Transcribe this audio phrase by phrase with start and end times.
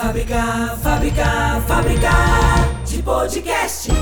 [0.00, 2.10] Fábrica, fábrica, fábrica
[2.86, 3.92] de podcast.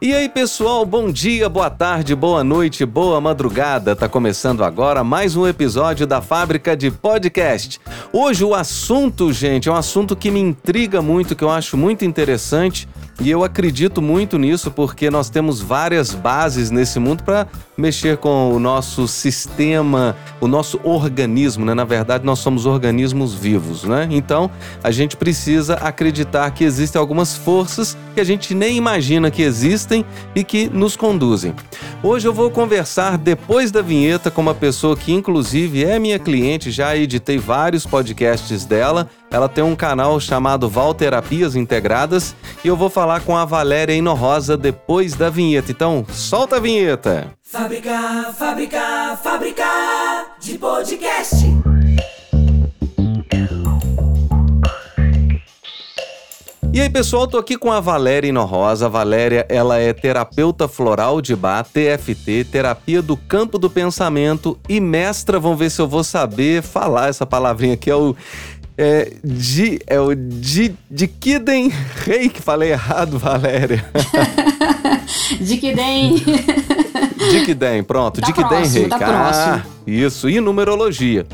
[0.00, 3.94] E aí, pessoal, bom dia, boa tarde, boa noite, boa madrugada.
[3.94, 7.78] Tá começando agora mais um episódio da Fábrica de Podcast.
[8.10, 12.06] Hoje o assunto, gente, é um assunto que me intriga muito, que eu acho muito
[12.06, 12.88] interessante.
[13.20, 18.52] E eu acredito muito nisso porque nós temos várias bases nesse mundo para mexer com
[18.52, 21.74] o nosso sistema, o nosso organismo, né?
[21.74, 24.06] Na verdade, nós somos organismos vivos, né?
[24.08, 24.48] Então,
[24.84, 30.04] a gente precisa acreditar que existem algumas forças que a gente nem imagina que existem
[30.32, 31.54] e que nos conduzem.
[32.02, 36.70] Hoje eu vou conversar depois da vinheta com uma pessoa que inclusive é minha cliente,
[36.70, 39.10] já editei vários podcasts dela.
[39.30, 44.56] Ela tem um canal chamado Valterapias Integradas e eu vou falar com a Valéria Inorrosa
[44.56, 45.70] depois da vinheta.
[45.70, 47.32] Então, solta a vinheta.
[47.42, 49.64] Fábrica, fábrica, fábrica
[50.40, 51.36] de podcast.
[56.78, 58.86] E aí, pessoal, tô aqui com a Valéria Inorrosa.
[58.86, 64.80] A Valéria, ela é terapeuta floral de bar, TFT, terapia do campo do pensamento e
[64.80, 68.14] mestra, vamos ver se eu vou saber falar essa palavrinha aqui, é o
[68.78, 71.72] é, de, é o de, de Kiden
[72.04, 72.40] Reiki.
[72.40, 73.84] Falei errado, Valéria.
[75.40, 76.14] Dikiden.
[77.32, 78.20] Dikiden, pronto.
[78.20, 78.98] Tá Dikiden próximo, Reiki.
[78.98, 79.62] tá.
[79.64, 80.28] Ah, isso.
[80.30, 81.26] E numerologia.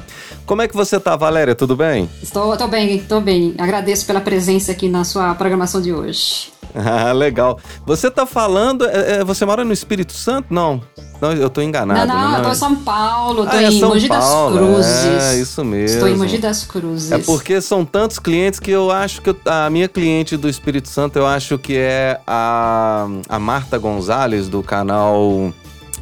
[0.46, 1.54] Como é que você tá, Valéria?
[1.54, 2.08] Tudo bem?
[2.22, 3.54] Estou, tô bem, tô bem.
[3.58, 6.52] Agradeço pela presença aqui na sua programação de hoje.
[6.76, 7.60] Ah, legal.
[7.86, 8.84] Você tá falando.
[8.84, 10.52] é, é, você mora no Espírito Santo?
[10.52, 10.80] Não.
[11.24, 12.06] Não, eu tô enganado.
[12.06, 12.38] não, não, né?
[12.38, 15.22] eu tô em São Paulo, tô Ah, é em São Mogi Paulo, das Cruzes.
[15.24, 15.94] É, isso mesmo.
[15.96, 17.12] Estou em Mogi das Cruzes.
[17.12, 20.88] É porque são tantos clientes que eu acho que eu- a minha cliente do Espírito
[20.88, 25.52] Santo, eu acho que é a, a Marta Gonzalez, do canal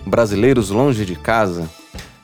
[0.05, 1.69] Brasileiros Longe de Casa,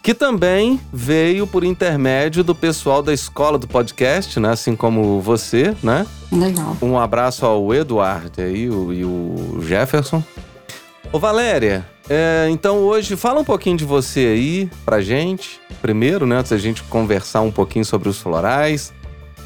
[0.03, 4.51] que também veio por intermédio do pessoal da escola do podcast, né?
[4.51, 6.07] Assim como você, né?
[6.33, 6.77] Legal.
[6.83, 10.23] Um abraço ao Eduardo aí, o- e o Jefferson.
[11.13, 15.61] Ô Valéria, é, então hoje fala um pouquinho de você aí pra gente.
[15.81, 18.93] Primeiro, né, antes da gente conversar um pouquinho sobre os florais.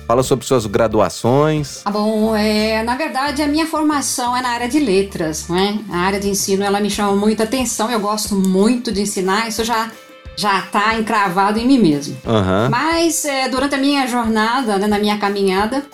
[0.07, 1.81] Fala sobre suas graduações.
[1.85, 5.79] Ah, bom, é, na verdade a minha formação é na área de letras, né?
[5.91, 9.65] A área de ensino ela me chama muita atenção, eu gosto muito de ensinar, isso
[9.65, 9.91] já
[10.37, 12.17] já tá encravado em mim mesmo.
[12.27, 12.69] Aham.
[12.71, 15.85] Mas é, durante a minha jornada, né, na minha caminhada,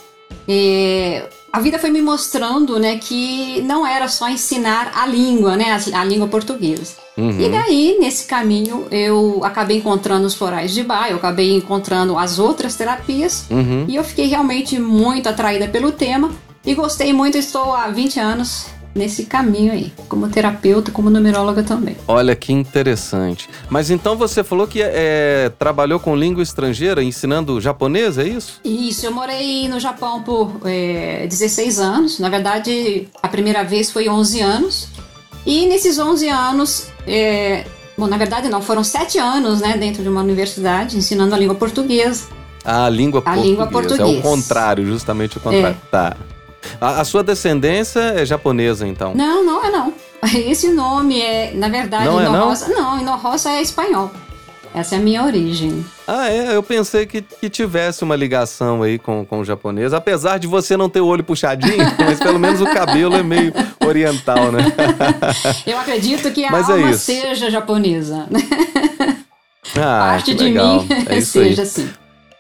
[0.49, 5.73] é, a vida foi me mostrando né, que não era só ensinar a língua, né,
[5.95, 6.95] a, a língua portuguesa.
[7.17, 7.51] E Uhum.
[7.51, 12.77] daí, nesse caminho, eu acabei encontrando os florais de bar, eu acabei encontrando as outras
[12.77, 13.87] terapias, Uhum.
[13.89, 16.31] e eu fiquei realmente muito atraída pelo tema
[16.65, 21.97] e gostei muito, estou há 20 anos nesse caminho aí, como terapeuta, como numeróloga também.
[22.07, 23.49] Olha que interessante.
[23.71, 28.61] Mas então você falou que é, trabalhou com língua estrangeira, ensinando japonês, é isso?
[28.65, 32.19] Isso, eu morei no Japão por é, 16 anos.
[32.19, 34.89] Na verdade, a primeira vez foi 11 anos.
[35.47, 37.65] E nesses 11 anos, é,
[37.97, 41.55] bom, na verdade não, foram 7 anos, né, dentro de uma universidade, ensinando a língua
[41.55, 42.27] portuguesa.
[42.65, 43.47] A língua A portuguesa.
[43.49, 44.23] língua É o portuguesa.
[44.23, 45.77] contrário, justamente o contrário.
[45.91, 46.17] Tá.
[46.81, 49.15] A, a sua descendência é japonesa, então?
[49.15, 49.93] Não, não é não.
[50.35, 52.53] Esse nome é, na verdade, Não é não?
[52.69, 54.11] Não, Inorrosa é espanhol.
[54.75, 55.85] Essa é a minha origem.
[56.07, 56.55] Ah, é?
[56.55, 59.95] Eu pensei que, que tivesse uma ligação aí com, com o japonês.
[59.95, 63.53] Apesar de você não ter o olho puxadinho, mas pelo menos o cabelo é meio
[63.85, 64.65] oriental, né?
[65.67, 67.05] Eu acredito que a Mas é alma isso.
[67.07, 68.29] seja japonesa.
[69.77, 70.83] Ah, Parte de legal.
[70.83, 71.49] mim É isso aí.
[71.49, 71.89] seja assim.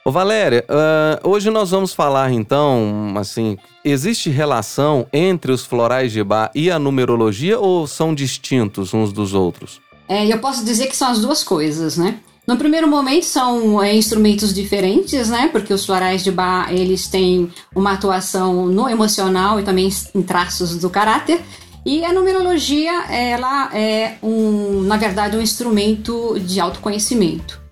[0.08, 6.24] Ô Valéria, ah, hoje nós vamos falar então, assim, existe relação entre os florais de
[6.24, 9.82] bar e a numerologia ou são distintos uns dos outros?
[10.08, 12.20] É, eu posso dizer que são as duas coisas, né?
[12.46, 15.50] No primeiro momento são é, instrumentos diferentes, né?
[15.52, 20.78] Porque os florais de bar eles têm uma atuação no emocional e também em traços
[20.78, 21.38] do caráter.
[21.84, 27.67] E a numerologia ela é um, na verdade, um instrumento de autoconhecimento.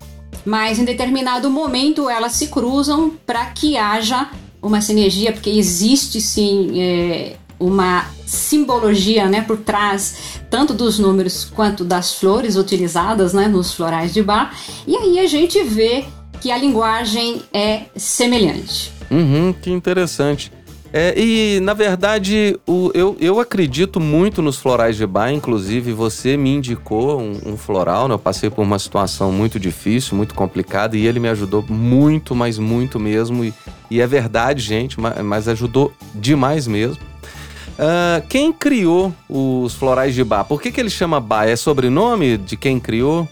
[0.47, 4.29] Mas em determinado momento elas se cruzam para que haja
[4.61, 11.83] uma sinergia, porque existe sim é, uma simbologia né, por trás tanto dos números quanto
[11.83, 14.57] das flores utilizadas né, nos florais de bar.
[14.87, 16.05] E aí a gente vê
[16.39, 18.93] que a linguagem é semelhante.
[19.11, 20.49] Uhum, que interessante.
[20.93, 25.31] É, e, na verdade, o- eu, eu acredito muito nos florais de bar.
[25.33, 28.13] Inclusive, você me indicou um, um floral, né?
[28.13, 32.57] Eu passei por uma situação muito difícil, muito complicada, e ele me ajudou muito, mas
[32.57, 33.43] muito mesmo.
[33.43, 33.53] E,
[33.91, 36.97] e é verdade, gente, ma- mas, ajudou demais mesmo.
[37.77, 40.45] Ah, quem criou os florais de bar?
[40.45, 41.47] Por que, que ele chama bar?
[41.47, 43.27] É sobrenome de quem criou?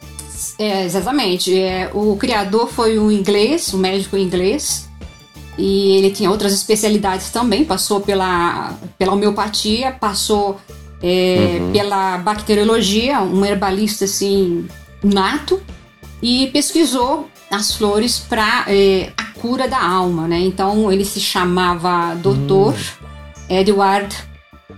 [0.60, 1.58] É, exatamente.
[1.58, 4.88] É, o criador foi um inglês, um médico inglês,
[5.58, 7.64] e ele tinha outras especialidades também.
[7.64, 10.60] Passou pela, pela homeopatia, passou
[11.02, 11.72] é, uhum.
[11.72, 14.68] pela bacteriologia, um herbalista assim
[15.04, 15.62] nato,
[16.22, 20.40] e pesquisou as flores para é, a cura da alma, né?
[20.40, 22.32] Então ele se chamava Dr.
[22.52, 22.74] Hum.
[23.50, 24.16] Edward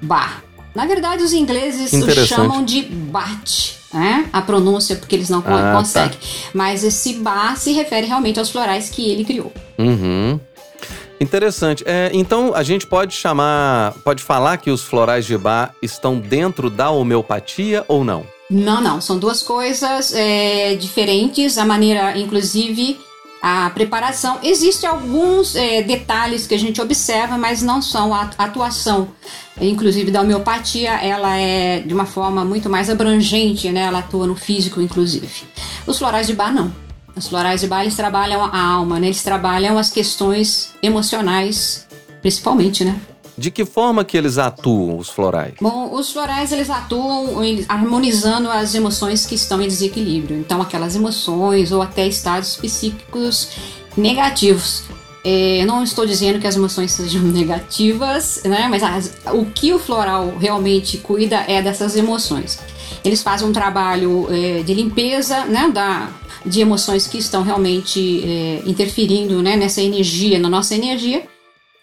[0.02, 0.44] Bach.
[0.76, 4.30] Na verdade, os ingleses o chamam de Bach, né?
[4.32, 5.74] A pronúncia, porque eles não ah, tá.
[5.76, 6.20] conseguem.
[6.20, 6.28] Tá.
[6.54, 9.52] Mas esse Bach se refere realmente aos florais que ele criou.
[9.80, 10.40] Uhum.
[11.20, 11.84] Interessante.
[11.86, 16.70] É, então a gente pode chamar, pode falar que os florais de Bach estão dentro
[16.70, 18.26] da homeopatia ou não?
[18.50, 19.02] Não, não.
[19.02, 21.58] São duas coisas é, diferentes.
[21.58, 23.00] A maneira, inclusive,
[23.42, 24.40] a preparação.
[24.44, 29.10] Existem alguns é, detalhes que a gente observa, mas não são a atuação.
[29.60, 33.82] Inclusive da homeopatia, ela é de uma forma muito mais abrangente, né?
[33.82, 35.46] Ela atua no físico, inclusive.
[35.86, 36.87] Os florais de bar, não.
[37.18, 39.08] Os florais de bar, eles trabalham a alma, né?
[39.08, 41.88] Eles trabalham as questões emocionais,
[42.22, 43.00] principalmente, né?
[43.38, 45.54] De que forma que eles atuam, os florais?
[45.62, 47.38] Bom, os florais eles atuam
[47.68, 50.38] harmonizando as emoções que estão em desequilíbrio.
[50.38, 53.50] Então, aquelas emoções ou até estados psíquicos
[53.96, 54.84] negativos.
[55.24, 58.68] É, não estou dizendo que as emoções sejam negativas, né?
[58.70, 62.60] Mas as, o que o floral realmente cuida é dessas emoções.
[63.04, 65.70] Eles fazem um trabalho é, de limpeza, né?
[65.70, 66.10] Da,
[66.46, 71.24] de emoções que estão realmente é, interferindo né, nessa energia, na nossa energia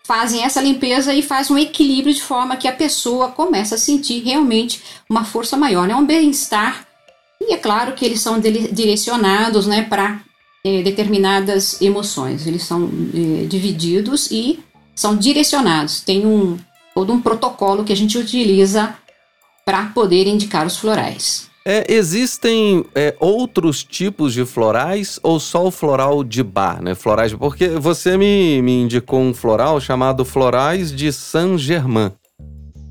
[0.05, 4.23] fazem essa limpeza e faz um equilíbrio de forma que a pessoa começa a sentir
[4.23, 5.97] realmente uma força maior, né?
[5.97, 6.87] um bem-estar.
[7.41, 10.21] E é claro que eles são direcionados né, para
[10.65, 12.47] é, determinadas emoções.
[12.47, 14.61] Eles são é, divididos e
[14.95, 16.01] são direcionados.
[16.01, 16.59] Tem um,
[16.95, 18.95] todo um protocolo que a gente utiliza
[19.65, 21.51] para poder indicar os florais.
[21.67, 26.95] É, existem é, outros tipos de florais ou só o floral de bar, né?
[26.95, 32.13] Florais, porque você me, me indicou um floral chamado Florais de Saint-Germain.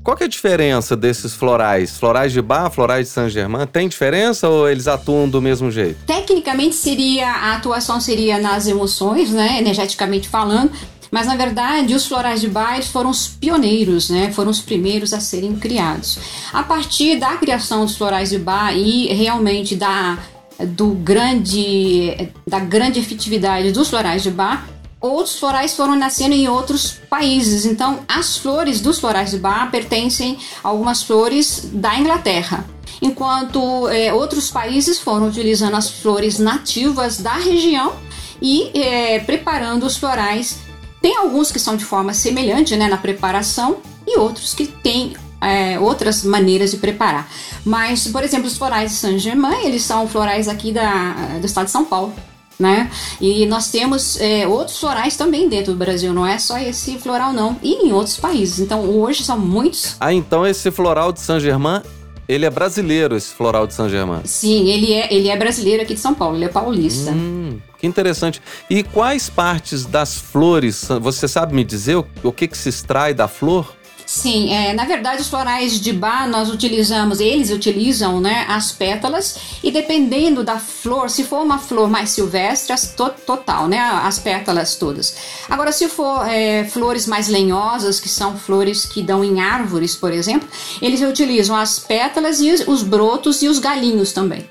[0.04, 1.96] Qual que é a diferença desses florais?
[1.96, 5.96] Florais de bar, florais de Saint-Germain, tem diferença ou eles atuam do mesmo jeito?
[6.04, 10.70] Tecnicamente seria a atuação seria nas emoções, né, energeticamente falando,
[11.10, 14.30] mas na verdade, os florais de Bach foram os pioneiros, né?
[14.32, 16.18] Foram os primeiros a serem criados.
[16.52, 20.18] A partir da criação dos florais de Bach e realmente da
[20.60, 24.64] do grande da grande efetividade dos florais de Bach,
[25.08, 27.66] outros florais foram nascendo em outros países.
[27.66, 32.64] Então, as flores dos florais de Bach pertencem a algumas flores da Inglaterra,
[33.02, 37.92] enquanto é, outros países foram utilizando as flores nativas da região
[38.40, 40.58] e é, preparando os florais
[41.00, 45.78] tem alguns que são de forma semelhante né, na preparação e outros que têm é,
[45.78, 47.30] outras maneiras de preparar.
[47.62, 51.72] Mas, por exemplo, os florais de Saint-Germain, eles são florais aqui da, do estado de
[51.72, 52.14] São Paulo.
[52.58, 52.88] Né?
[53.20, 57.32] E nós temos é, outros florais também dentro do Brasil, não é só esse floral
[57.32, 58.60] não, e em outros países.
[58.60, 59.96] Então hoje são muitos.
[59.98, 61.82] Ah, então esse floral de Saint-Germain
[62.28, 64.22] ele é brasileiro, esse floral de São Germain.
[64.24, 67.10] Sim, ele é, ele é brasileiro aqui de São Paulo, ele é paulista.
[67.10, 68.40] Hum, que interessante.
[68.68, 73.12] E quais partes das flores, você sabe me dizer o, o que, que se extrai
[73.12, 73.74] da flor?
[74.14, 79.58] Sim, é, na verdade os florais de bar nós utilizamos, eles utilizam né, as pétalas
[79.60, 84.20] e dependendo da flor, se for uma flor mais silvestre, as to total, né, as
[84.20, 85.16] pétalas todas.
[85.50, 90.12] Agora se for é, flores mais lenhosas, que são flores que dão em árvores, por
[90.12, 90.48] exemplo,
[90.80, 94.48] eles utilizam as pétalas e os, os brotos e os galinhos também.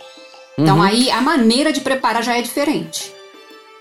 [0.57, 0.83] Então uhum.
[0.83, 3.13] aí a maneira de preparar já é diferente.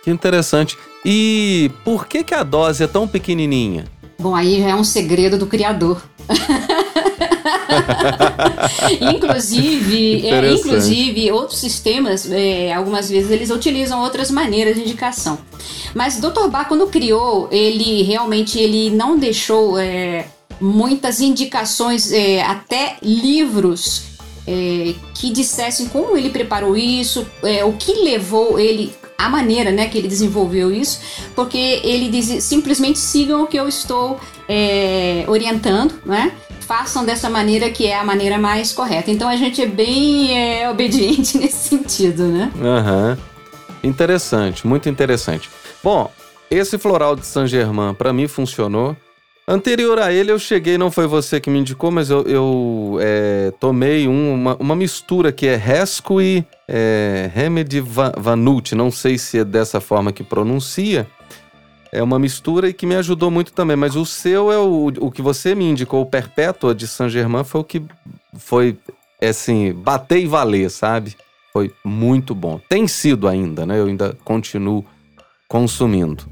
[0.04, 0.78] Que interessante.
[1.04, 3.84] E por que, que a dose é tão pequenininha?
[4.22, 6.00] Bom, aí já é um segredo do criador.
[9.00, 15.38] inclusive, é, inclusive, outros sistemas, é, algumas vezes, eles utilizam outras maneiras de indicação.
[15.92, 16.46] Mas Dr.
[16.48, 20.26] Bach, quando criou, ele realmente ele não deixou é,
[20.60, 24.04] muitas indicações, é, até livros
[24.46, 29.88] é, que dissessem como ele preparou isso, é, o que levou ele a maneira né,
[29.88, 31.00] que ele desenvolveu isso,
[31.34, 36.32] porque ele diz simplesmente sigam o que eu estou é, orientando, né?
[36.60, 39.10] Façam dessa maneira que é a maneira mais correta.
[39.10, 42.50] Então a gente é bem é, obediente nesse sentido, né?
[42.56, 43.16] Uhum.
[43.82, 45.50] Interessante, muito interessante.
[45.82, 46.10] Bom,
[46.50, 48.96] esse floral de Saint Germain para mim funcionou.
[49.46, 53.52] Anterior a ele eu cheguei, não foi você que me indicou, mas eu, eu é,
[53.58, 57.82] tomei um, uma, uma, mistura que é Resco e é, Remedy
[58.76, 61.08] não sei se é dessa forma que pronuncia.
[61.90, 65.10] É uma mistura e que me ajudou muito também, mas o seu é o, o
[65.10, 67.82] que você me indicou, o Perpétua de Saint Germain, foi o que
[68.38, 68.78] foi,
[69.20, 71.16] é assim, bater e valer, sabe?
[71.52, 72.58] Foi muito bom.
[72.68, 73.78] Tem sido ainda, né?
[73.78, 74.86] Eu ainda continuo
[75.46, 76.24] consumindo.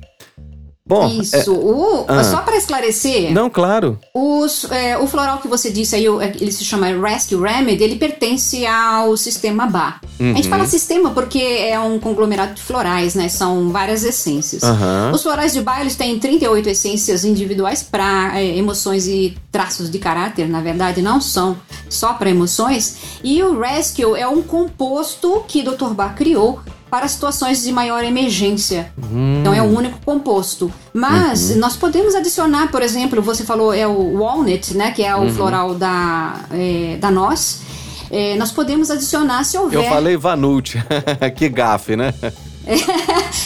[0.91, 1.37] Bom, Isso.
[1.37, 2.25] é- O- Ah.
[2.25, 3.97] Só para esclarecer, não, claro.
[4.13, 7.95] os, é, o floral que você disse aí, o- ele se chama Rescue Remedy, ele
[7.95, 10.01] pertence ao sistema BA.
[10.19, 10.51] A gente Uhum.
[10.51, 13.29] fala sistema porque é um conglomerado de florais, né?
[13.29, 14.65] São várias essências.
[14.65, 15.13] Aham.
[15.15, 20.49] Os florais de Bach, eles têm 38 essências individuais para emoções e traços de caráter,
[20.49, 21.57] na verdade, não são
[21.89, 22.97] só para emoções.
[23.23, 25.91] E o Rescue é um composto que Dr.
[25.95, 26.59] Bach criou
[26.91, 28.93] para situações de maior emergência.
[29.41, 30.73] Então é um único composto.
[30.93, 34.91] Mas nós podemos adicionar, por exemplo, você falou é o walnut, né?
[34.91, 37.63] Que é o floral da, é, da noz.
[38.11, 39.85] É, nós podemos adicionar se houver.
[39.85, 40.75] Eu falei Vanult.
[41.37, 42.13] que gafe, né?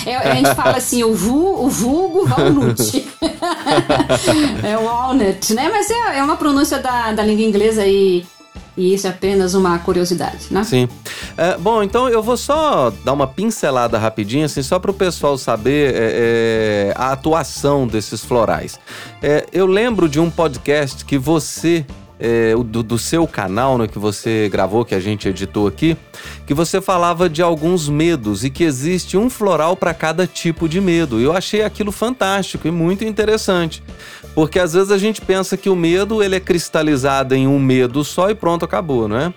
[0.07, 3.07] É, a gente fala assim, o, vu, o vulgo walnut.
[4.63, 5.71] é walnut, né?
[5.73, 8.27] Mas é, é uma pronúncia da, da língua inglesa e,
[8.77, 10.65] e isso é apenas uma curiosidade, né?
[10.65, 10.89] Sim.
[11.37, 15.39] É, bom, então eu vou só dar uma pincelada rapidinho, assim, só para o pessoal
[15.39, 18.79] saber é, é, a atuação desses florais.
[19.23, 21.85] É, eu lembro de um podcast que você.
[22.19, 25.97] é, do, do seu canal, né, que você gravou, que a gente editou aqui,
[26.47, 30.81] que você falava de alguns medos e que existe um floral para cada tipo de
[30.81, 31.21] medo.
[31.21, 33.83] Eu achei aquilo fantástico e muito interessante,
[34.35, 38.05] porque às vezes a gente pensa que o medo ele é cristalizado em um medo
[38.05, 39.33] só e pronto, acabou, não é?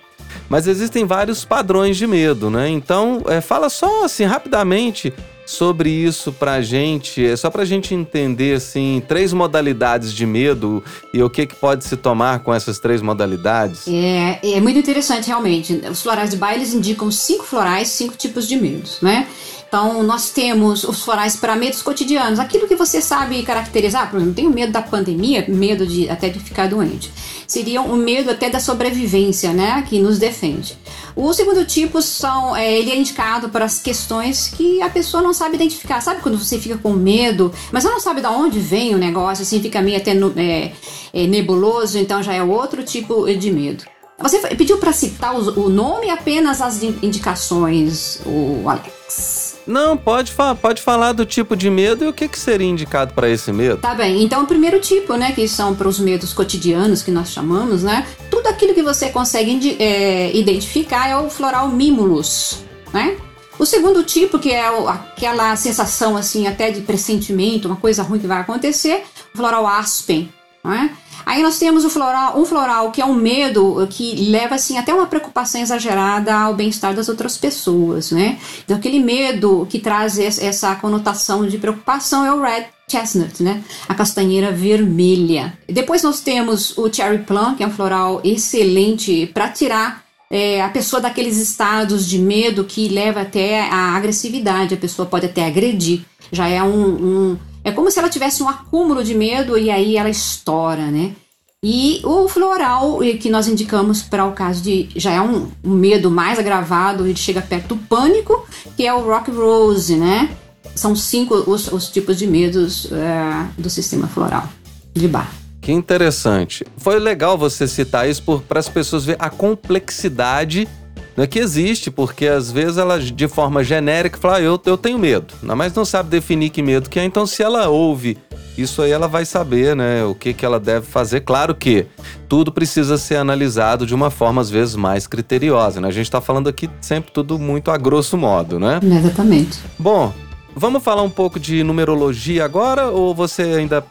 [0.50, 2.70] Mas existem vários padrões de medo, né?
[2.70, 5.14] Então, é, fala só assim rapidamente
[5.46, 11.24] sobre isso pra gente, é só pra gente entender assim, três modalidades de medo e
[11.24, 13.88] o que que pode se tomar com essas três modalidades.
[13.88, 15.74] É, é muito interessante, realmente.
[15.90, 19.26] Os florais de Bach, eles indicam cinco florais, cinco tipos de medos, né?
[19.68, 24.10] Então, nós temos os florais para medos cotidianos, aquilo que você sabe caracterizar.
[24.10, 27.12] Por exemplo, tenho medo da pandemia, medo de até de ficar doente.
[27.46, 29.84] Seria o medo até da sobrevivência, né?
[29.88, 30.78] Que nos defende.
[31.16, 35.34] O segundo tipo são, é, ele é indicado para as questões que a pessoa não
[35.34, 36.00] sabe identificar.
[36.00, 39.44] Sabe quando você fica com medo, mas você não sabe de onde vem o negócio,
[39.44, 40.72] assim, fica meio até é,
[41.14, 43.84] é, nebuloso, então já é outro tipo de medo.
[44.20, 49.47] Você pediu para citar o nome apenas as in- indicações, o Alex.
[49.68, 53.14] Não, pode, fa pode falar do tipo de medo e o que que seria indicado
[53.14, 53.78] pra esse medo.
[53.78, 57.32] Tá bem, então o primeiro tipo, né, que são para os medos cotidianos que nós
[57.32, 62.60] chamamos, né, tudo aquilo que você consegue é, identificar é o floral mimulus,
[62.94, 63.18] né?
[63.60, 68.28] O segundo tipo, que é aquela sensação assim até de pressentimento, uma coisa ruim que
[68.28, 70.30] vai acontecer, o floral aspen,
[70.64, 70.96] né?
[71.30, 74.94] Aí nós temos o floral, um floral que é um medo que leva assim até
[74.94, 78.38] uma preocupação exagerada ao bem-estar das outras pessoas, né?
[78.64, 83.62] Então aquele medo que traz es- essa conotação de preocupação é o red chestnut, né?
[83.90, 85.52] A castanheira vermelha.
[85.68, 90.68] Depois nós temos o cherry plum, que é um floral excelente para tirar é, a
[90.70, 96.02] pessoa daqueles estados de medo que leva até a agressividade, a pessoa pode até agredir.
[96.32, 99.98] Já é um, um- é como se ela tivesse um acúmulo de medo e aí
[99.98, 101.14] ela estoura, né?
[101.62, 106.10] E o floral que nós indicamos para o caso de já é um, um medo
[106.10, 108.48] mais agravado, ele chega perto do pânico,
[108.78, 110.30] que é o rock rose, né?
[110.76, 114.48] São cinco os, os tipos de medos eh, do sistema floral
[114.94, 115.28] de Bach.
[115.60, 116.66] Que interessante.
[116.78, 120.70] Foi legal você citar isso para as pessoas verem a complexidade
[121.18, 125.00] né, que existe, porque às vezes ela, de forma genérica, fala, ah, eu, eu tenho
[125.00, 127.04] medo, mas não sabe definir que medo que é.
[127.04, 128.16] Então, se ela ouve
[128.56, 131.22] isso aí, ela vai saber né, o que, que ela deve fazer.
[131.22, 131.86] Claro que
[132.30, 135.82] tudo precisa ser analisado de uma forma, às vezes, mais criteriosa.
[135.82, 135.88] Né?
[135.88, 138.80] A gente está falando aqui sempre tudo muito a grosso modo, né?
[138.84, 139.60] Exatamente.
[139.78, 140.12] Bom,
[140.56, 143.84] vamos falar um pouco de numerologia agora ou você ainda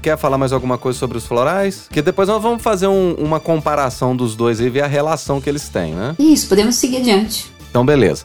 [0.00, 1.86] quer falar mais alguma coisa sobre os florais?
[1.90, 5.48] Que depois nós vamos fazer um- uma comparação dos dois e ver a relação que
[5.48, 6.14] eles têm, né?
[6.18, 7.46] Isso, podemos seguir adiante.
[7.70, 8.24] Então, beleza.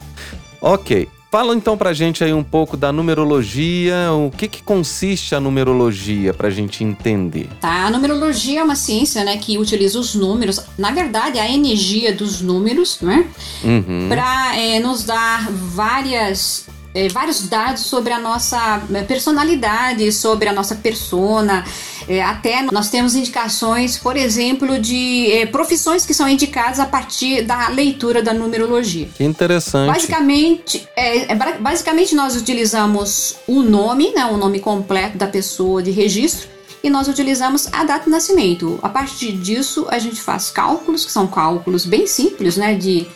[0.61, 1.07] Ok.
[1.31, 6.31] Fala então pra gente aí um pouco da numerologia, o que que consiste a numerologia
[6.31, 7.49] pra gente entender.
[7.59, 12.13] Tá, a numerologia é uma ciência, né, que utiliza os números, na verdade, a energia
[12.13, 13.25] dos números, né,
[13.63, 14.05] Uhum.
[14.09, 14.53] para
[14.83, 21.63] nos dar várias eh, vários dados sobre a nossa eh, personalidade, sobre a nossa persona.
[22.07, 27.43] Eh, até nós temos indicações, por exemplo, de eh, profissões que são indicadas a partir
[27.43, 29.07] da leitura da numerologia.
[29.15, 29.87] Que interessante.
[29.87, 35.81] Basicamente, é, é ba- basicamente nós utilizamos o nome, né, o nome completo da pessoa
[35.81, 36.51] de registro,
[36.83, 38.77] e nós utilizamos a data de nascimento.
[38.83, 43.07] A partir disso, a gente faz cálculos, que são cálculos bem simples, né, de,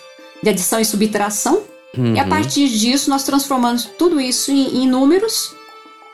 [0.42, 1.64] de adição e subtração.
[1.96, 2.30] E a Uhum.
[2.30, 5.56] partir disso, nós transformamos tudo isso em, em números.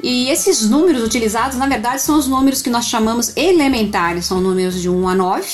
[0.02, 4.82] E esses números utilizados, na verdade, são os números que nós chamamos elementares, são números
[4.82, 5.48] de 1 a 9.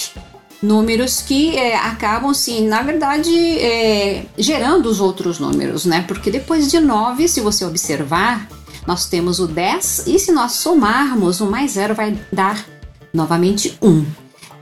[0.62, 6.04] números que é, acabam, sim, na verdade, é, gerando os outros números, né?
[6.08, 8.48] Porque depois de 9, se você observar,
[8.86, 12.66] nós temos o 10 e se nós somarmos, o mais zero vai dar
[13.14, 14.06] novamente 1.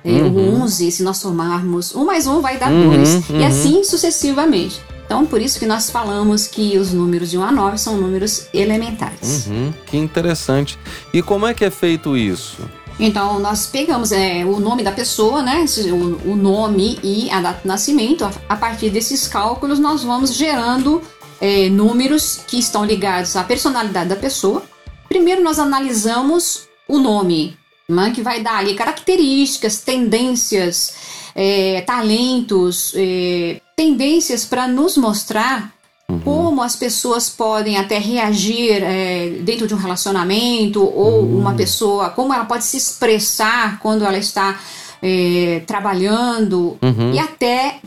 [0.06, 0.60] É, uhum.
[0.60, 3.30] O 11, se nós somarmos 1 mais 1 vai dar uhum, 2.
[3.30, 3.40] Uhum.
[3.40, 4.80] E assim sucessivamente.
[5.08, 8.48] Então, por isso que nós falamos que os números de 1 a 9 são números
[8.54, 9.48] elementares.
[9.48, 10.78] Uhum, que interessante.
[11.14, 12.58] E como é que é feito isso?
[13.00, 15.64] Então, nós pegamos é, o nome da pessoa, né?
[15.92, 18.26] O, o, nome e a data de nascimento.
[18.26, 21.02] A, a partir desses cálculos, nós vamos gerando
[21.40, 24.62] é, números que estão ligados à personalidade da pessoa.
[25.08, 30.96] Primeiro, nós analisamos o nome, né, que vai dar ali características, tendências,
[31.34, 35.78] é, talentos, é, tendências para nos mostrar
[36.10, 36.20] Uhum.
[36.22, 41.40] Como as pessoas podem até reagir é, dentro de um relacionamento, ou uhum.
[41.40, 44.58] uma pessoa, como ela pode se expressar quando ela está
[45.02, 47.14] é, trabalhando, uhum.
[47.14, 47.82] e até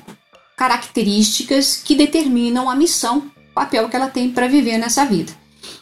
[0.55, 5.33] características que determinam a missão, o papel que ela tem para viver nessa vida.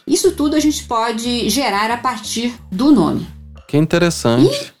[0.07, 3.27] Isso tudo a gente pode gerar a partir do nome.
[3.67, 4.49] Que interessante.
[4.49, 4.78] E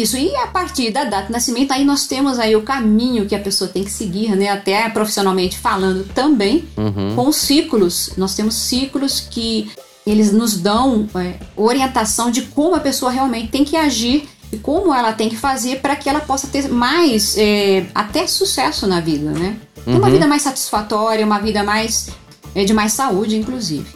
[0.00, 3.34] isso, e a partir da data de nascimento, aí nós temos aí o caminho que
[3.34, 4.48] a pessoa tem que seguir, né?
[4.48, 7.14] Até profissionalmente falando também, uhum.
[7.14, 8.12] com ciclos.
[8.16, 9.70] Nós temos ciclos que
[10.06, 14.92] eles nos dão é, orientação de como a pessoa realmente tem que agir e como
[14.92, 19.30] ela tem que fazer para que ela possa ter mais, é, até sucesso na vida,
[19.30, 19.56] né?
[19.86, 19.96] Uhum.
[19.98, 22.10] Uma vida mais satisfatória, uma vida mais
[22.54, 23.86] é, de mais saúde, inclusive.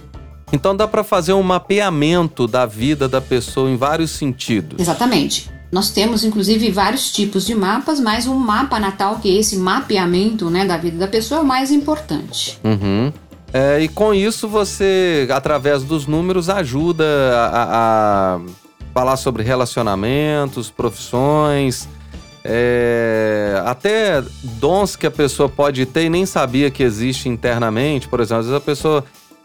[0.53, 4.79] Então dá para fazer um mapeamento da vida da pessoa em vários sentidos.
[4.79, 5.51] Exatamente.
[5.71, 10.49] Nós temos inclusive vários tipos de mapas, mas o mapa natal, que é esse mapeamento
[10.49, 12.59] né, da vida da pessoa, é o mais importante.
[12.63, 13.13] Uhum.
[13.53, 17.05] É, e com isso você, através dos números, ajuda
[17.35, 18.41] a, a
[18.93, 21.89] falar sobre relacionamentos, profissões,
[22.45, 28.09] é, até dons que a pessoa pode ter e nem sabia que existe internamente.
[28.09, 29.05] Por exemplo, às vezes a pessoa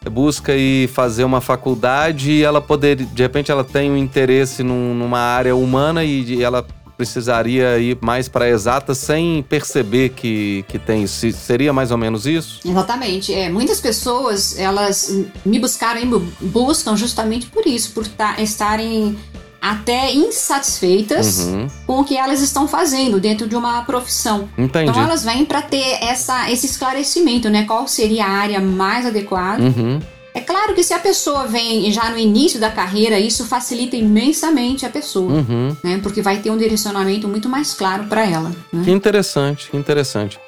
[0.10, 4.96] busca ir fazer uma faculdade e ela poder, de repente ela tem um interesse num,
[4.96, 6.66] numa área humana e ela
[7.02, 11.08] precisaria ir mais para exata sem perceber que, que tem.
[11.08, 12.60] Seria mais ou menos isso?
[12.64, 13.34] Exatamente.
[13.34, 15.12] É, muitas pessoas, elas
[15.44, 18.06] me buscaram e buscam justamente por isso, por
[18.38, 19.18] estarem
[19.62, 21.68] até insatisfeitas uhum.
[21.86, 24.50] com o que elas estão fazendo dentro de uma profissão.
[24.58, 24.90] Entendi.
[24.90, 27.66] Então elas vêm para ter essa, esse esclarecimento, né?
[27.66, 29.62] Qual seria a área mais adequada.
[29.62, 30.00] Uhum.
[30.34, 34.86] É claro que se a pessoa vem já no início da carreira, isso facilita imensamente
[34.86, 35.76] a pessoa, uhum.
[35.84, 36.00] né?
[36.02, 38.52] Porque vai ter um direcionamento muito mais claro para ela.
[38.72, 38.84] Né?
[38.86, 40.40] Que interessante, que interessante.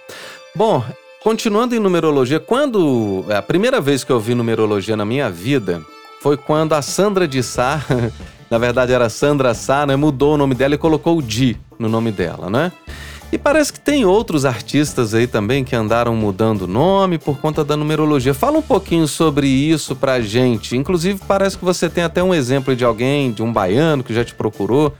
[0.55, 0.83] Bom,
[1.21, 5.83] continuando em numerologia, quando a primeira vez que eu vi numerologia na minha vida
[6.21, 7.83] foi quando a Sandra de Sá
[8.53, 9.95] na verdade era Sandra Sá, né?
[9.95, 12.71] Mudou o nome dela e colocou o Di no nome dela, né?
[13.31, 17.65] E parece que tem outros artistas aí também que andaram mudando o nome por conta
[17.65, 18.31] da numerologia.
[18.31, 20.77] Fala um pouquinho sobre isso pra gente.
[20.77, 24.23] Inclusive, parece que você tem até um exemplo de alguém, de um baiano que já
[24.23, 24.93] te procurou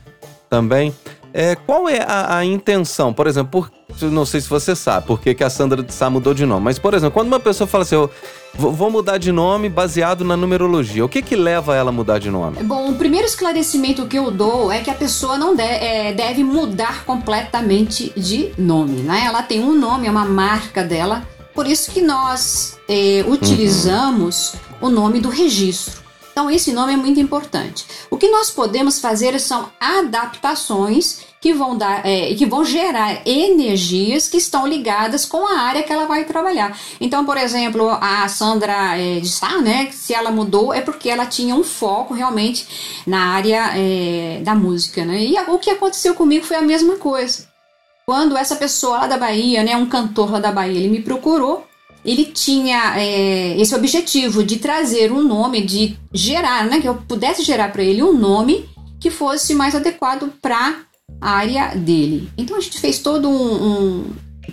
[0.50, 0.92] também.
[1.36, 3.12] É, qual é a, a, intenção?
[3.12, 6.08] Por exemplo, por, não sei se você sabe por que, que a Sandra de Sá
[6.08, 8.08] mudou de nome, mas, por exemplo, quando uma pessoa fala assim, eu
[8.54, 12.30] vou mudar de nome baseado na numerologia, o que que leva ela a mudar de
[12.30, 12.62] nome?
[12.62, 16.44] Bom, o primeiro esclarecimento que eu dou é que a pessoa não de, é, deve
[16.44, 19.24] mudar completamente de nome, né?
[19.26, 24.86] Ela tem um nome, é uma marca dela, por isso que nós é, utilizamos uhum.
[24.86, 26.03] o nome do registro.
[26.34, 27.86] Então, esse nome é muito importante.
[28.10, 34.28] O que nós podemos fazer são adaptações que vão dar, é, que vão gerar energias
[34.28, 36.76] que estão ligadas com a área que ela vai trabalhar.
[37.00, 39.90] Então, por exemplo, a Sandra é, Sá, né?
[39.92, 42.66] Se ela mudou é porque ela tinha um foco realmente
[43.06, 45.22] na área é, da música, né?
[45.22, 47.46] E o que aconteceu comigo foi a mesma coisa.
[48.04, 51.64] Quando essa pessoa lá da Bahia, né, um cantor lá da Bahia, ele me procurou
[52.04, 57.42] ele tinha é, esse objetivo de trazer um nome, de gerar, né, que eu pudesse
[57.42, 58.68] gerar para ele um nome
[59.00, 60.80] que fosse mais adequado para
[61.20, 62.28] a área dele.
[62.36, 64.04] Então a gente fez todo um, um,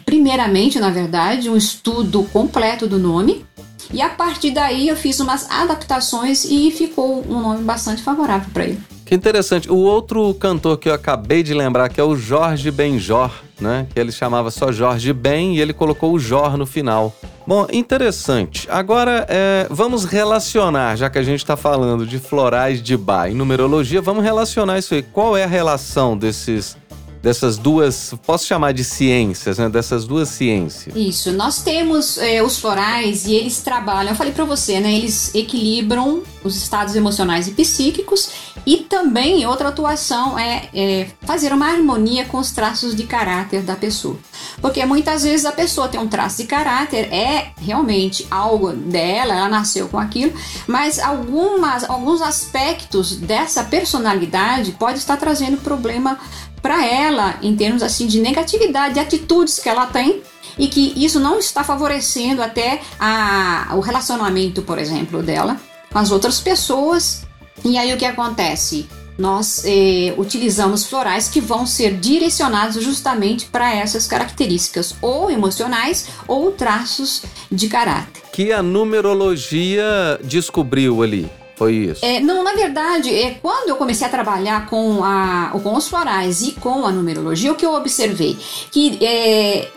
[0.05, 3.45] primeiramente, na verdade, um estudo completo do nome.
[3.93, 8.65] E a partir daí eu fiz umas adaptações e ficou um nome bastante favorável para
[8.65, 8.81] ele.
[9.11, 9.69] Que interessante.
[9.69, 13.85] O outro cantor que eu acabei de lembrar, que é o Jorge Benjor, né?
[13.93, 17.13] Que ele chamava só Jorge Ben e ele colocou o Jor no final.
[17.45, 18.69] Bom, interessante.
[18.71, 23.33] Agora, é, vamos relacionar, já que a gente está falando de florais de Bach e
[23.33, 25.01] numerologia, vamos relacionar isso aí.
[25.01, 26.77] Qual é a relação desses
[27.21, 29.69] dessas duas, posso chamar de ciências, né?
[29.69, 30.95] Dessas duas ciências.
[30.95, 34.93] Isso, nós temos é, os florais e eles trabalham, eu falei para você, né?
[34.93, 38.29] Eles equilibram os estados emocionais e psíquicos
[38.65, 43.75] e também outra atuação é, é fazer uma harmonia com os traços de caráter da
[43.75, 44.17] pessoa.
[44.59, 49.49] Porque muitas vezes a pessoa tem um traço de caráter, é realmente algo dela, ela
[49.49, 50.33] nasceu com aquilo,
[50.67, 56.19] mas algumas, alguns aspectos dessa personalidade pode estar trazendo problema
[56.61, 60.21] para ela em termos assim de negatividade, de atitudes que ela tem
[60.57, 65.59] e que isso não está favorecendo até a, o relacionamento, por exemplo, dela
[65.91, 67.23] com as outras pessoas.
[67.63, 68.87] E aí o que acontece?
[69.17, 76.51] Nós eh, utilizamos florais que vão ser direcionados justamente para essas características, ou emocionais ou
[76.51, 77.21] traços
[77.51, 78.23] de caráter.
[78.31, 81.29] Que a numerologia descobriu ali.
[81.61, 82.03] Foi isso?
[82.03, 86.41] É, não, na verdade, é, quando eu comecei a trabalhar com, a, com os florais
[86.41, 88.35] e com a numerologia, o que eu observei?
[88.71, 89.69] Que é,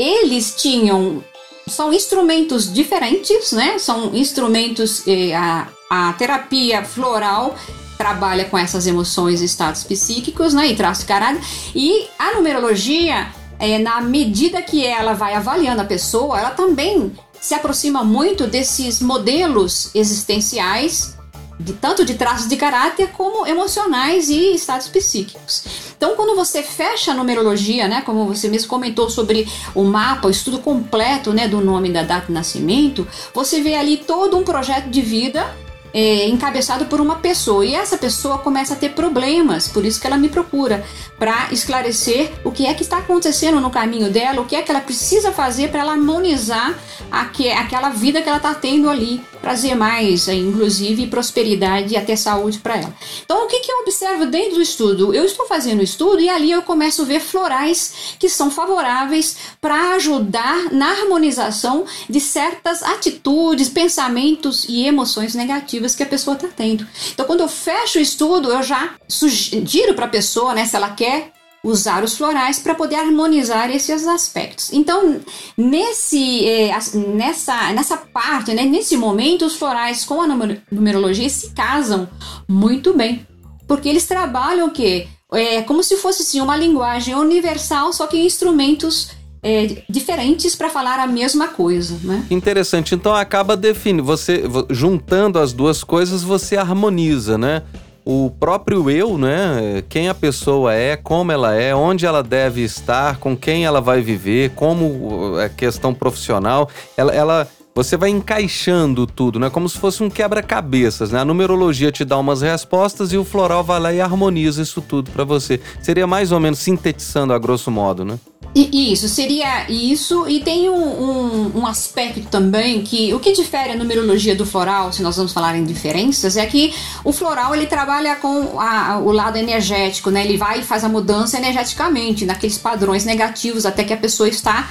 [0.00, 1.22] eles tinham.
[1.68, 3.78] São instrumentos diferentes, né?
[3.78, 5.06] São instrumentos.
[5.06, 7.54] É, a, a terapia floral
[7.96, 10.66] trabalha com essas emoções e estados psíquicos, né?
[10.66, 11.40] E traços de caráter.
[11.72, 13.28] E a numerologia,
[13.60, 19.00] é, na medida que ela vai avaliando a pessoa, ela também se aproxima muito desses
[19.00, 21.16] modelos existenciais
[21.58, 25.64] de, tanto de traços de caráter como emocionais e estados psíquicos.
[25.96, 30.30] Então, quando você fecha a numerologia, né, como você mesmo comentou sobre o mapa, o
[30.30, 34.88] estudo completo né, do nome da data de nascimento, você vê ali todo um projeto
[34.88, 35.44] de vida
[35.92, 40.06] é, encabeçado por uma pessoa e essa pessoa começa a ter problemas, por isso que
[40.06, 40.84] ela me procura
[41.18, 44.70] para esclarecer o que é que está acontecendo no caminho dela, o que é que
[44.70, 46.78] ela precisa fazer para ela harmonizar
[47.10, 52.16] aqu aquela vida que ela está tendo ali, trazer mais, é, inclusive prosperidade e até
[52.16, 52.94] saúde para ela.
[53.24, 55.14] Então, o que, que eu observo dentro do estudo?
[55.14, 59.36] Eu estou fazendo o estudo e ali eu começo a ver florais que são favoráveis
[59.60, 66.48] para ajudar na harmonização de certas atitudes, pensamentos e emoções negativas que a pessoa está
[66.48, 66.86] tendo.
[67.12, 70.90] Então, quando eu fecho o estudo, eu já sugiro para a pessoa, né, se ela
[70.90, 74.72] quer usar os florais para poder harmonizar esses aspectos.
[74.72, 75.20] Então,
[75.56, 80.26] nesse, eh, nessa, nessa parte, né, nesse momento, os florais com a
[80.70, 82.08] numerologia se casam
[82.48, 83.26] muito bem,
[83.66, 85.08] porque eles trabalham o quê?
[85.32, 89.10] É como se fosse assim, uma linguagem universal, só que instrumentos
[89.42, 92.24] é, diferentes para falar a mesma coisa, né?
[92.30, 92.94] Interessante.
[92.94, 97.62] Então acaba definindo, você juntando as duas coisas, você harmoniza, né?
[98.10, 99.84] O próprio eu, né?
[99.86, 104.00] Quem a pessoa é, como ela é, onde ela deve estar, com quem ela vai
[104.00, 109.48] viver, como a é questão profissional, ela, ela você vai encaixando tudo, né?
[109.48, 111.20] Como se fosse um quebra-cabeças, né?
[111.20, 115.12] A numerologia te dá umas respostas e o floral vai lá e harmoniza isso tudo
[115.12, 115.60] para você.
[115.80, 118.18] Seria mais ou menos sintetizando a grosso modo, né?
[118.52, 120.26] Isso, seria isso.
[120.26, 124.92] E tem um, um, um, aspecto também que o que difere a numerologia do floral,
[124.92, 129.12] se nós vamos falar em diferenças, é que o floral ele trabalha com a, o
[129.12, 130.24] lado energético, né?
[130.24, 134.68] Ele vai e faz a mudança energeticamente, naqueles padrões negativos até que a pessoa está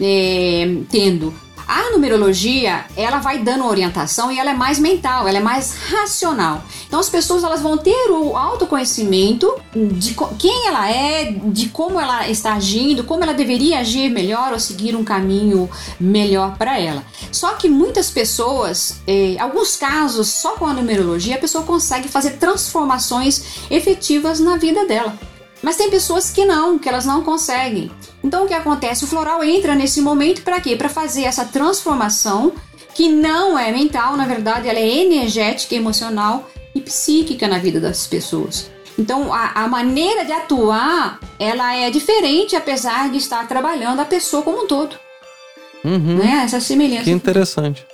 [0.00, 1.32] é, tendo.
[1.68, 6.64] A numerologia, ela vai dando orientação e ela é mais mental, ela é mais racional.
[6.86, 12.26] Então as pessoas elas vão ter o autoconhecimento de quem ela é, de como ela
[12.26, 15.68] está agindo, como ela deveria agir melhor ou seguir um caminho
[16.00, 17.04] melhor para ela.
[17.30, 22.38] Só que muitas pessoas, eh, alguns casos, só com a numerologia, a pessoa consegue fazer
[22.38, 25.18] transformações efetivas na vida dela.
[25.68, 27.90] Mas tem pessoas que não, que elas não conseguem.
[28.24, 29.04] Então o que acontece?
[29.04, 30.74] O floral entra nesse momento para quê?
[30.74, 32.54] Para fazer essa transformação
[32.94, 38.06] que não é mental, na verdade, ela é energética, emocional e psíquica na vida das
[38.06, 38.70] pessoas.
[38.98, 44.42] Então a, a maneira de atuar ela é diferente, apesar de estar trabalhando a pessoa
[44.42, 44.96] como um todo.
[45.84, 46.16] Uhum.
[46.16, 46.44] Né?
[46.46, 47.04] Essa semelhança.
[47.04, 47.86] Que interessante.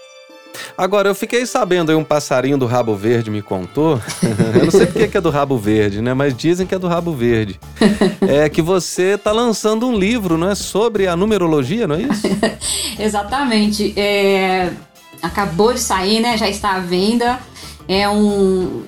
[0.76, 4.00] Agora, eu fiquei sabendo aí, um passarinho do rabo verde me contou.
[4.54, 6.12] eu não sei porque que é do rabo verde, né?
[6.14, 7.60] Mas dizem que é do rabo verde.
[8.20, 10.54] é que você está lançando um livro, não é?
[10.54, 12.26] Sobre a numerologia, não é isso?
[12.98, 13.98] Exatamente.
[13.98, 14.72] É...
[15.22, 16.37] Acabou de sair, né?
[16.37, 17.38] Já está à venda.
[17.87, 18.82] É um,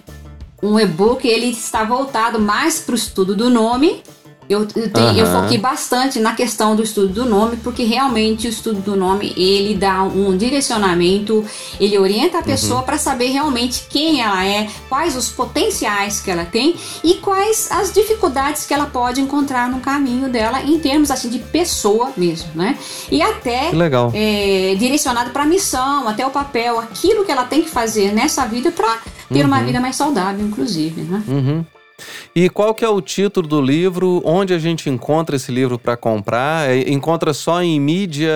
[0.63, 4.03] um e-book, ele está voltado mais para o estudo do nome
[4.49, 5.17] eu, eu, tenho, uhum.
[5.17, 9.33] eu, foquei bastante na questão do estudo do nome, porque realmente o estudo do nome
[9.37, 11.45] ele dá um direcionamento,
[11.81, 12.47] ele orienta a uhum.
[12.47, 12.87] pessoa uhum.
[12.87, 17.93] para saber realmente quem ela é, quais os potenciais que ela tem e quais as
[17.93, 22.79] dificuldades que ela pode encontrar no caminho dela em termos assim de pessoa mesmo, né?
[23.11, 23.71] E até
[24.15, 28.47] é, direcionado para a missão, até o papel, aquilo que ela tem que fazer nessa
[28.47, 29.47] vida para ter uhum.
[29.47, 31.23] uma vida mais saudável, inclusive, né?
[32.35, 34.21] E qual que é o título do livro?
[34.25, 36.69] Onde a gente encontra esse livro para comprar?
[36.69, 38.31] É, encontra só em mídia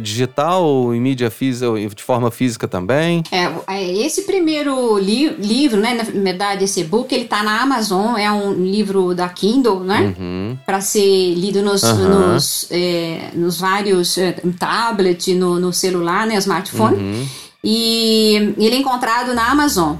[0.00, 3.22] digital, em mídia física, de forma física também?
[3.30, 8.16] É, é esse primeiro li livro, né, na verdade esse e-book, ele tá na Amazon,
[8.16, 10.14] é um livro da Kindle, né?
[10.18, 10.58] Uhum.
[10.64, 12.32] Para ser lido nos, uhum.
[12.32, 16.96] nos, é, nos vários é, tablet, no, no celular, né, smartphone.
[16.96, 17.28] Uhum.
[17.62, 19.96] E ele é encontrado na Amazon.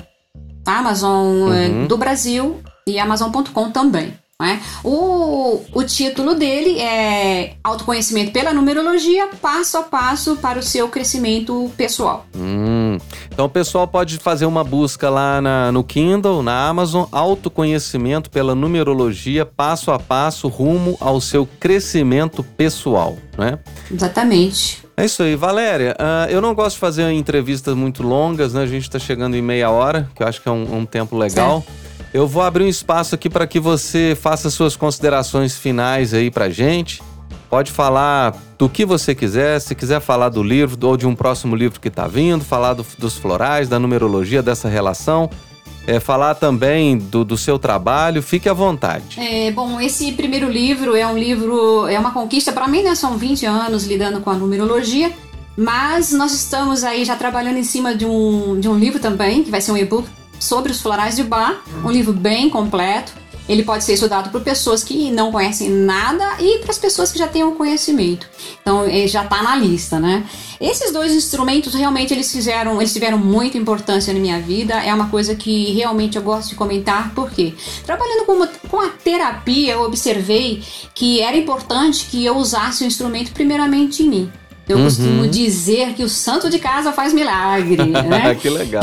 [0.62, 0.78] Tá?
[0.78, 1.86] Amazon é, uhum.
[1.86, 4.14] do Brasil e Amazon.com também.
[4.40, 4.60] Né?
[4.82, 11.70] O, o título dele é Autoconhecimento pela Numerologia, passo a passo para o seu crescimento
[11.76, 12.26] pessoal.
[12.36, 12.98] Hum,
[13.32, 18.56] então o pessoal pode fazer uma busca lá na, no Kindle, na Amazon, Autoconhecimento pela
[18.56, 23.60] Numerologia, passo a passo, rumo ao seu crescimento pessoal, né?
[23.88, 24.82] Exatamente.
[24.96, 25.96] É isso aí, Valéria.
[25.98, 28.62] Uh, eu não gosto de fazer entrevistas muito longas, né?
[28.62, 31.16] A gente está chegando em meia hora, que eu acho que é um, um tempo
[31.16, 31.62] legal.
[31.62, 31.83] Certo.
[32.14, 36.48] Eu vou abrir um espaço aqui para que você faça suas considerações finais aí para
[36.48, 37.02] gente.
[37.50, 41.56] Pode falar do que você quiser, se quiser falar do livro ou de um próximo
[41.56, 45.28] livro que está vindo, falar do, dos florais, da numerologia, dessa relação.
[45.88, 49.18] É, falar também do, do seu trabalho, fique à vontade.
[49.18, 52.94] É, bom, esse primeiro livro é um livro, é uma conquista para mim, né?
[52.94, 55.12] São 20 anos lidando com a numerologia,
[55.56, 59.50] mas nós estamos aí já trabalhando em cima de um, de um livro também, que
[59.50, 60.08] vai ser um e-book
[60.44, 63.12] sobre os florais de Bach, um livro bem completo.
[63.46, 67.18] Ele pode ser estudado por pessoas que não conhecem nada e para as pessoas que
[67.18, 68.26] já têm um conhecimento.
[68.62, 70.24] Então, ele já está na lista, né?
[70.58, 74.74] Esses dois instrumentos realmente eles fizeram, eles tiveram muita importância na minha vida.
[74.82, 77.52] É uma coisa que realmente eu gosto de comentar, porque
[77.84, 80.62] trabalhando com, uma, com a terapia, eu observei
[80.94, 84.32] que era importante que eu usasse o instrumento primeiramente em mim.
[84.68, 84.84] Eu uhum.
[84.84, 88.34] costumo dizer que o santo de casa faz milagre, né?
[88.34, 88.82] que legal.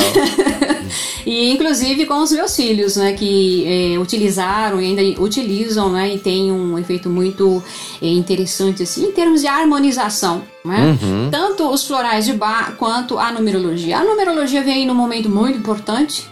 [1.25, 6.19] e inclusive com os meus filhos, né, que é, utilizaram e ainda utilizam, né, e
[6.19, 7.63] tem um efeito muito
[8.01, 10.97] é, interessante assim em termos de harmonização, né?
[11.01, 11.29] Uhum.
[11.31, 13.97] Tanto os florais de bar quanto a numerologia.
[13.97, 16.29] A numerologia veio num momento muito importante.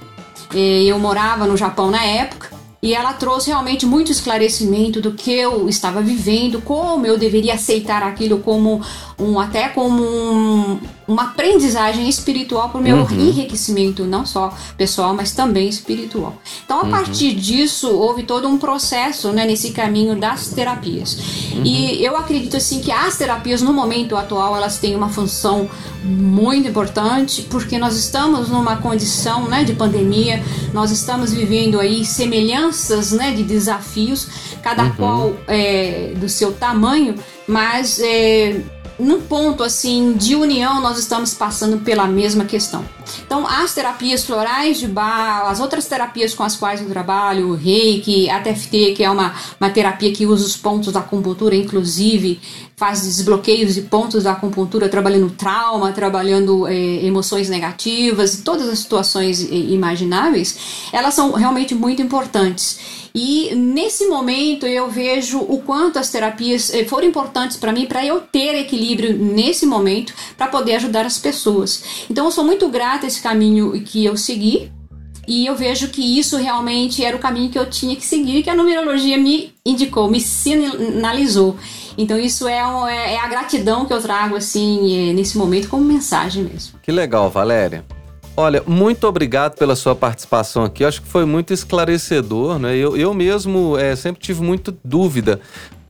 [0.54, 5.32] É, eu morava no Japão na época e ela trouxe realmente muito esclarecimento do que
[5.32, 8.82] eu estava vivendo, como eu deveria aceitar aquilo como
[9.18, 13.20] um até como um, uma aprendizagem espiritual para o meu uhum.
[13.20, 16.40] enriquecimento, não só pessoal, mas também espiritual.
[16.64, 16.92] Então, a uhum.
[16.92, 21.18] partir disso, houve todo um processo né, nesse caminho das terapias.
[21.52, 21.64] Uhum.
[21.66, 25.68] E eu acredito assim que as terapias, no momento atual, elas têm uma função
[26.04, 33.12] muito importante, porque nós estamos numa condição né, de pandemia, nós estamos vivendo aí semelhanças
[33.12, 34.28] né, de desafios,
[34.62, 34.92] cada uhum.
[34.92, 37.16] qual é, do seu tamanho,
[37.48, 38.62] mas é,
[39.00, 42.84] num ponto assim de união nós estamos passando pela mesma questão.
[43.26, 47.56] Então, as terapias florais de bar, as outras terapias com as quais eu trabalho, o
[47.56, 52.40] Reiki, a TFT, que é uma, uma terapia que usa os pontos da acupuntura, inclusive
[52.80, 59.42] faz desbloqueios de pontos da acupuntura, trabalhando trauma, trabalhando é, emoções negativas, todas as situações
[59.42, 60.58] imagináveis,
[60.94, 62.80] elas são realmente muito importantes.
[63.14, 68.06] E nesse momento eu vejo o quanto as terapias eh, foram importantes para mim, para
[68.06, 71.84] eu ter equilíbrio nesse momento, para poder ajudar as pessoas.
[72.10, 74.72] Então eu sou muito grata a esse caminho que eu segui.
[75.28, 78.50] E eu vejo que isso realmente era o caminho que eu tinha que seguir, que
[78.50, 81.56] a numerologia me indicou, me sinalizou.
[82.00, 85.84] Então isso é, é, é a gratidão que eu trago assim eh, nesse momento como
[85.84, 86.80] mensagem mesmo.
[86.82, 87.84] Que legal, Valéria.
[88.38, 90.86] Olha, muito obrigado pela sua participação aqui.
[90.86, 92.74] Eu acho que foi muito esclarecedor, né?
[92.78, 95.42] Eu, eu mesmo é, sempre tive muita dúvida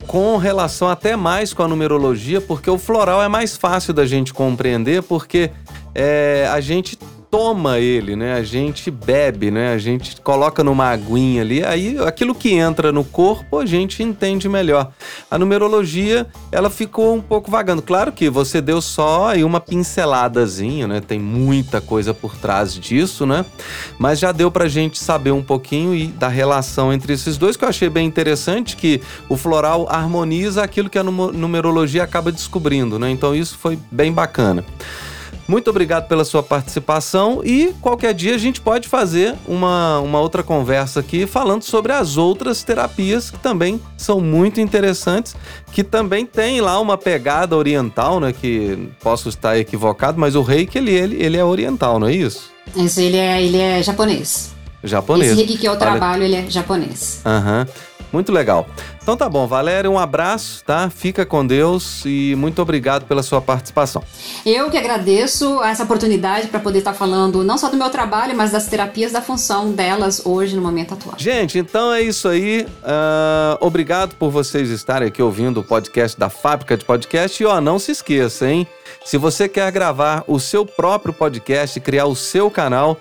[0.04, 4.34] com relação até mais com a numerologia, porque o floral é mais fácil da gente
[4.34, 5.52] compreender, porque
[5.94, 6.98] é, a gente
[7.30, 8.34] toma ele, né?
[8.34, 9.72] A gente bebe, né?
[9.72, 14.48] A gente coloca numa aguinha ali, aí aquilo que entra no corpo a gente entende
[14.48, 14.90] melhor.
[15.30, 17.82] A numerologia, ela ficou um pouco vagando.
[17.82, 21.00] Claro que você deu só aí uma pinceladazinha, né?
[21.00, 23.46] Tem muita coisa por trás disso, né?
[23.96, 27.64] Mas já deu pra gente saber um pouquinho e da relação entre esses dois que
[27.64, 33.08] eu achei bem interessante que o floral harmoniza aquilo que a numerologia acaba descobrindo, né?
[33.08, 34.64] Então isso foi bem bacana.
[35.50, 40.44] Muito obrigado pela sua participação e qualquer dia a gente pode fazer uma, uma outra
[40.44, 45.34] conversa aqui falando sobre as outras terapias que também são muito interessantes,
[45.72, 48.32] que também tem lá uma pegada oriental, né?
[48.32, 52.48] Que posso estar equivocado, mas o reiki ele, ele, ele é oriental, não é isso?
[52.76, 54.52] Isso, ele é, ele é japonês.
[54.84, 55.32] Japonês.
[55.32, 56.36] Esse reiki que eu trabalho, Olha...
[56.36, 57.22] ele é japonês.
[57.26, 57.66] Aham.
[57.66, 57.89] Uhum.
[58.12, 58.66] Muito legal.
[59.02, 60.90] Então tá bom, Valéria, um abraço, tá?
[60.90, 64.02] Fica com Deus e muito obrigado pela sua participação.
[64.44, 68.50] Eu que agradeço essa oportunidade para poder estar falando não só do meu trabalho, mas
[68.50, 71.14] das terapias da função delas hoje no momento atual.
[71.16, 72.66] Gente, então é isso aí.
[72.82, 77.42] Uh, obrigado por vocês estarem aqui ouvindo o podcast da Fábrica de Podcast.
[77.42, 78.66] E ó, não se esqueça, hein?
[79.04, 82.98] Se você quer gravar o seu próprio podcast e criar o seu canal,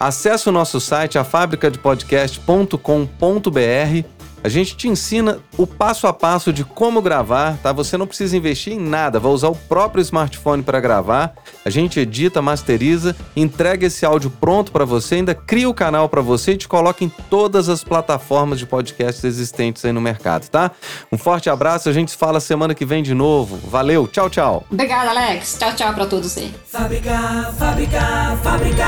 [0.00, 4.11] acesse o nosso site, afabricadepodcast.com.br
[4.42, 7.72] a gente te ensina o passo a passo de como gravar, tá?
[7.72, 11.34] Você não precisa investir em nada, vai usar o próprio smartphone para gravar.
[11.64, 16.20] A gente edita, masteriza, entrega esse áudio pronto para você, ainda cria o canal para
[16.20, 20.72] você e te coloca em todas as plataformas de podcasts existentes aí no mercado, tá?
[21.10, 23.58] Um forte abraço, a gente se fala semana que vem de novo.
[23.68, 24.66] Valeu, tchau, tchau.
[24.70, 25.56] Obrigada, Alex.
[25.58, 26.52] Tchau, tchau para todos aí.
[26.66, 28.86] Fábrica, fábrica, fábrica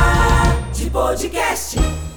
[0.72, 2.13] de podcast.